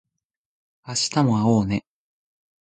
[0.87, 1.85] 明日も会おうね